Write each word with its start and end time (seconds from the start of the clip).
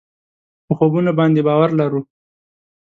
په 0.65 0.71
خوبونو 0.77 1.11
باندې 1.19 1.41
باور 1.47 1.69
لرو. 1.79 2.01